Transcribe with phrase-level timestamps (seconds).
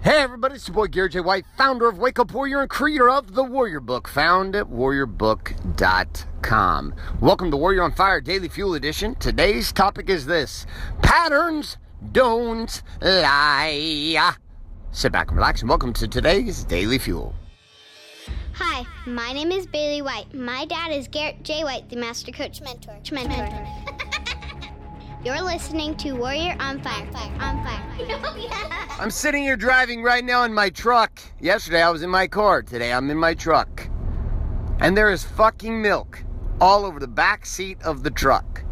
[0.00, 1.20] Hey everybody, it's your boy Garrett J.
[1.20, 6.94] White, founder of Wake Up Warrior and creator of the Warrior Book, found at warriorbook.com.
[7.20, 9.16] Welcome to Warrior on Fire Daily Fuel Edition.
[9.16, 10.66] Today's topic is this
[11.02, 11.78] Patterns
[12.12, 14.34] don't lie.
[14.92, 17.34] Sit back and relax and welcome to today's Daily Fuel.
[18.52, 20.32] Hi, my name is Bailey White.
[20.32, 21.64] My dad is Garrett J.
[21.64, 23.00] White, the Master Coach Mentor.
[23.10, 23.66] Mentor.
[25.24, 27.04] You're listening to Warrior on Fire.
[27.40, 27.84] On Fire.
[28.00, 31.20] Oh, I'm sitting here driving right now in my truck.
[31.40, 32.62] Yesterday I was in my car.
[32.62, 33.88] Today I'm in my truck.
[34.78, 36.22] And there is fucking milk
[36.60, 38.62] all over the back seat of the truck.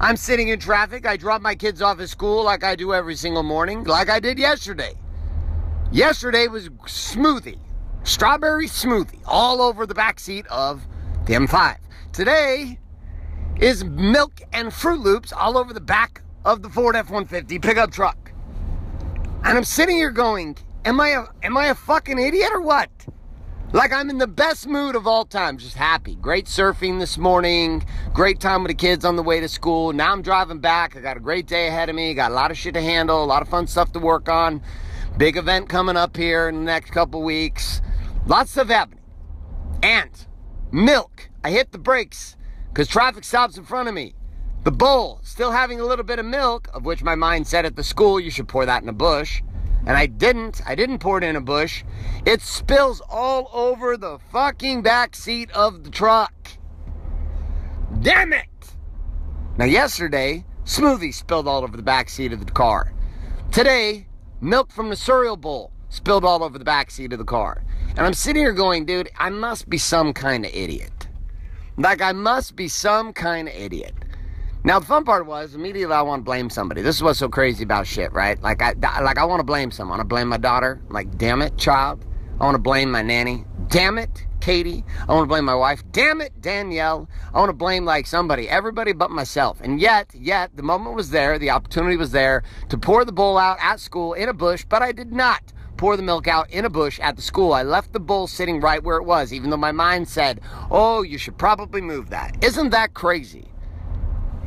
[0.00, 1.06] I'm sitting in traffic.
[1.06, 4.20] I drop my kids off at school like I do every single morning, like I
[4.20, 4.94] did yesterday.
[5.90, 7.58] Yesterday was smoothie,
[8.04, 10.86] strawberry smoothie, all over the back seat of
[11.26, 11.78] the M5.
[12.12, 12.78] Today
[13.60, 18.32] is milk and Froot Loops all over the back of the Ford F-150 pickup truck.
[19.44, 22.88] And I'm sitting here going, am I a, am I a fucking idiot or what?
[23.72, 26.14] Like I'm in the best mood of all time, just happy.
[26.14, 29.92] Great surfing this morning, great time with the kids on the way to school.
[29.92, 30.96] Now I'm driving back.
[30.96, 32.14] I got a great day ahead of me.
[32.14, 34.62] Got a lot of shit to handle, a lot of fun stuff to work on.
[35.16, 37.82] Big event coming up here in the next couple weeks.
[38.24, 39.00] Lots of happening.
[39.82, 40.10] And
[40.70, 41.28] milk.
[41.42, 42.36] I hit the brakes
[42.78, 44.14] because traffic stops in front of me.
[44.62, 47.74] The bowl, still having a little bit of milk, of which my mind said at
[47.74, 49.42] the school you should pour that in a bush.
[49.84, 50.62] And I didn't.
[50.64, 51.82] I didn't pour it in a bush.
[52.24, 56.32] It spills all over the fucking back seat of the truck.
[58.00, 58.46] Damn it!
[59.56, 62.94] Now, yesterday, smoothie spilled all over the back seat of the car.
[63.50, 64.06] Today,
[64.40, 67.64] milk from the cereal bowl spilled all over the back seat of the car.
[67.96, 70.97] And I'm sitting here going, dude, I must be some kind of idiot.
[71.78, 73.94] Like, I must be some kind of idiot.
[74.64, 76.82] Now, the fun part was immediately I want to blame somebody.
[76.82, 78.40] This is what's so crazy about shit, right?
[78.42, 80.00] Like, I like I want to blame someone.
[80.00, 80.82] I want to blame my daughter.
[80.88, 82.04] Like, damn it, child.
[82.40, 83.44] I want to blame my nanny.
[83.68, 84.84] Damn it, Katie.
[85.08, 85.84] I want to blame my wife.
[85.92, 87.08] Damn it, Danielle.
[87.32, 89.60] I want to blame like somebody, everybody but myself.
[89.60, 93.38] And yet, yet, the moment was there, the opportunity was there to pour the bowl
[93.38, 96.66] out at school in a bush, but I did not pour the milk out in
[96.66, 97.54] a bush at the school.
[97.54, 100.40] I left the bowl sitting right where it was, even though my mind said,
[100.70, 102.36] oh, you should probably move that.
[102.44, 103.48] Isn't that crazy?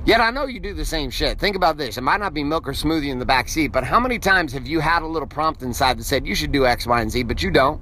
[0.06, 1.40] Yet I know you do the same shit.
[1.40, 1.98] Think about this.
[1.98, 4.52] It might not be milk or smoothie in the back seat, but how many times
[4.54, 7.12] have you had a little prompt inside that said you should do X, Y, and
[7.12, 7.82] Z, but you don't?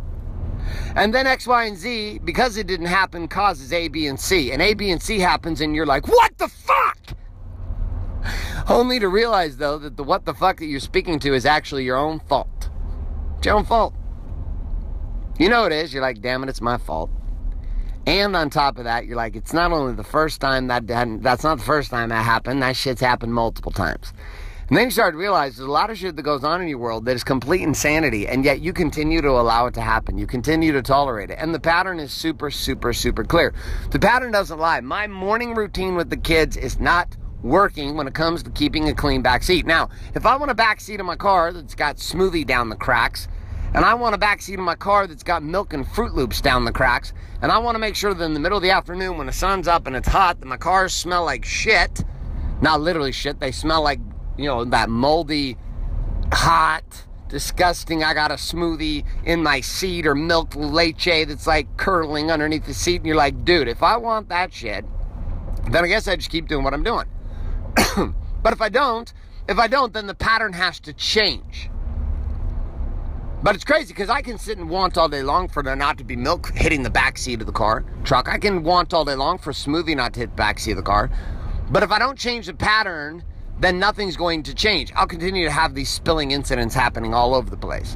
[0.95, 4.51] And then X, Y, and Z, because it didn't happen, causes A, B, and C.
[4.51, 6.97] And A, B, and C happens, and you're like, what the fuck?
[8.67, 11.85] Only to realize, though, that the what the fuck that you're speaking to is actually
[11.85, 12.69] your own fault.
[13.39, 13.93] It's your own fault.
[15.37, 15.93] You know it is.
[15.93, 17.09] You're like, damn it, it's my fault.
[18.05, 21.45] And on top of that, you're like, it's not only the first time that that's
[21.45, 22.61] not the first time that happened.
[22.61, 24.11] That shit's happened multiple times.
[24.67, 26.67] And then you start to realize there's a lot of shit that goes on in
[26.67, 30.17] your world that is complete insanity, and yet you continue to allow it to happen.
[30.17, 31.37] You continue to tolerate it.
[31.39, 33.53] And the pattern is super, super, super clear.
[33.91, 34.81] The pattern doesn't lie.
[34.81, 38.93] My morning routine with the kids is not working when it comes to keeping a
[38.93, 39.65] clean back seat.
[39.65, 42.75] Now, if I want a back seat in my car that's got smoothie down the
[42.75, 43.27] cracks,
[43.73, 46.41] and I want a back seat in my car that's got milk and Froot Loops
[46.41, 48.71] down the cracks, and I want to make sure that in the middle of the
[48.71, 52.03] afternoon when the sun's up and it's hot, that my cars smell like shit.
[52.61, 53.99] Not literally shit, they smell like,
[54.37, 55.55] you know, that moldy,
[56.33, 58.03] hot, disgusting.
[58.03, 62.73] I got a smoothie in my seat or milk leche that's like curling underneath the
[62.73, 64.83] seat, and you're like, dude, if I want that shit,
[65.69, 67.05] then I guess I just keep doing what I'm doing.
[68.43, 69.11] but if I don't,
[69.47, 71.69] if I don't, then the pattern has to change.
[73.41, 75.97] But it's crazy because I can sit and want all day long for there not
[75.99, 78.27] to be milk hitting the back seat of the car truck.
[78.27, 80.77] I can want all day long for smoothie not to hit the back seat of
[80.77, 81.09] the car.
[81.71, 83.23] But if I don't change the pattern,
[83.59, 84.91] then nothing's going to change.
[84.95, 87.95] I'll continue to have these spilling incidents happening all over the place.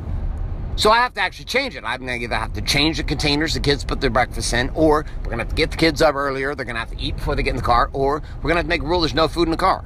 [0.75, 1.83] So I have to actually change it.
[1.83, 4.69] I'm going to either have to change the containers the kids put their breakfast in,
[4.71, 6.55] or we're going to have to get the kids up earlier.
[6.55, 8.55] They're going to have to eat before they get in the car, or we're going
[8.55, 9.85] to have to make a rule there's no food in the car.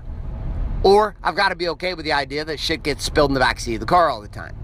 [0.84, 3.40] Or I've got to be okay with the idea that shit gets spilled in the
[3.40, 4.56] back seat of the car all the time.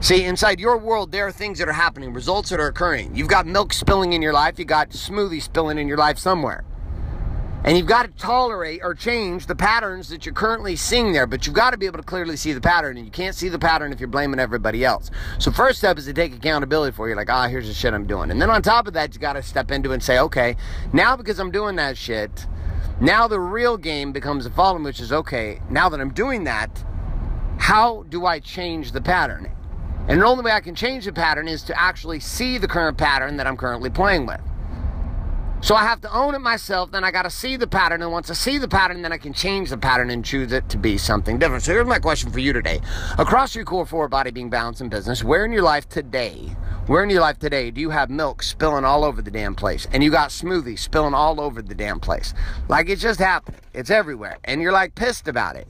[0.00, 3.14] See, inside your world, there are things that are happening, results that are occurring.
[3.14, 6.64] You've got milk spilling in your life, you've got smoothie spilling in your life somewhere.
[7.64, 11.46] And you've got to tolerate or change the patterns that you're currently seeing there, but
[11.46, 13.58] you've got to be able to clearly see the pattern, and you can't see the
[13.58, 15.12] pattern if you're blaming everybody else.
[15.38, 18.06] So, first step is to take accountability for you, like, ah, here's the shit I'm
[18.06, 18.32] doing.
[18.32, 20.56] And then on top of that, you got to step into it and say, okay,
[20.92, 22.46] now because I'm doing that shit,
[23.00, 26.84] now the real game becomes the following, which is, okay, now that I'm doing that,
[27.58, 29.48] how do I change the pattern?
[30.08, 32.98] And the only way I can change the pattern is to actually see the current
[32.98, 34.40] pattern that I'm currently playing with.
[35.62, 38.10] So I have to own it myself, then I got to see the pattern, and
[38.10, 40.76] once I see the pattern, then I can change the pattern and choose it to
[40.76, 41.62] be something different.
[41.62, 42.80] So here's my question for you today.
[43.16, 46.56] Across your core four body being balance and business, where in your life today,
[46.88, 49.86] where in your life today do you have milk spilling all over the damn place?
[49.92, 52.34] And you got smoothies spilling all over the damn place.
[52.68, 53.58] Like it just happened.
[53.72, 54.38] It's everywhere.
[54.42, 55.68] And you're like pissed about it.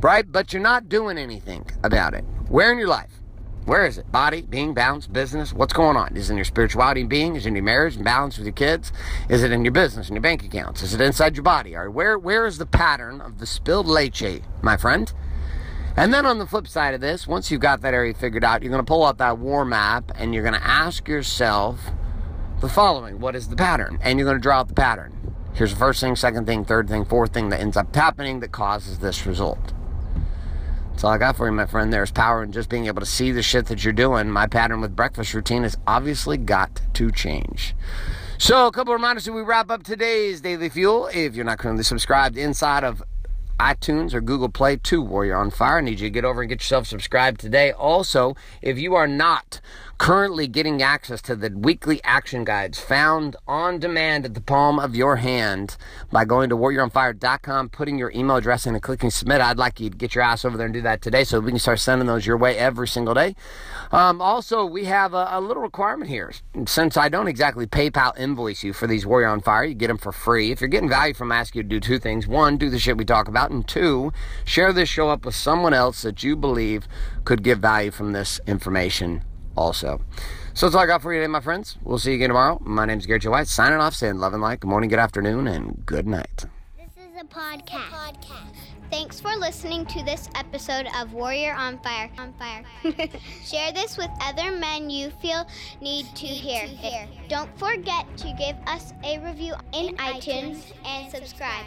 [0.00, 0.24] Right?
[0.32, 2.24] But you're not doing anything about it.
[2.48, 3.19] Where in your life?
[3.66, 4.10] Where is it?
[4.10, 5.52] Body, being, balance, business?
[5.52, 6.16] What's going on?
[6.16, 7.36] Is it in your spirituality and being?
[7.36, 8.90] Is it in your marriage and balance with your kids?
[9.28, 10.82] Is it in your business and your bank accounts?
[10.82, 11.76] Is it inside your body?
[11.76, 15.12] Or where where is the pattern of the spilled leche, my friend?
[15.96, 18.62] And then on the flip side of this, once you've got that area figured out,
[18.62, 21.80] you're going to pull out that war map and you're going to ask yourself
[22.60, 23.98] the following What is the pattern?
[24.02, 25.34] And you're going to draw out the pattern.
[25.52, 28.52] Here's the first thing, second thing, third thing, fourth thing that ends up happening that
[28.52, 29.74] causes this result.
[31.00, 31.90] That's all I got for you, my friend.
[31.90, 34.28] There's power in just being able to see the shit that you're doing.
[34.30, 37.74] My pattern with breakfast routine has obviously got to change.
[38.36, 41.06] So, a couple of reminders as we wrap up today's Daily Fuel.
[41.06, 43.02] If you're not currently subscribed inside of
[43.60, 46.48] iTunes or Google Play to Warrior on Fire, I need you to get over and
[46.48, 47.70] get yourself subscribed today.
[47.72, 49.60] Also, if you are not
[50.00, 54.96] currently getting access to the weekly action guides found on demand at the palm of
[54.96, 55.76] your hand
[56.10, 59.42] by going to warrioronfire.com, putting your email address in and clicking submit.
[59.42, 61.52] I'd like you to get your ass over there and do that today so we
[61.52, 63.36] can start sending those your way every single day.
[63.92, 66.32] Um, also, we have a, a, little requirement here.
[66.66, 69.98] Since I don't exactly PayPal invoice you for these Warrior on Fire, you get them
[69.98, 70.50] for free.
[70.50, 72.26] If you're getting value from, ask you to do two things.
[72.26, 74.12] One, do the shit we talk about, and two,
[74.44, 76.86] share this show up with someone else that you believe
[77.24, 79.24] could get value from this information
[79.56, 80.00] also.
[80.54, 81.76] So that's all I got for you today, my friends.
[81.82, 82.58] We'll see you again tomorrow.
[82.62, 83.28] My name is Garrett J.
[83.28, 84.60] White, signing off, saying love and light.
[84.60, 86.46] Good morning, good afternoon, and good night.
[86.76, 88.00] This is a podcast.
[88.90, 92.10] Thanks for listening to this episode of Warrior on Fire.
[92.18, 92.64] On Fire.
[93.44, 95.46] Share this with other men you feel
[95.80, 96.68] need to hear.
[97.28, 101.66] Don't forget to give us a review in iTunes and subscribe.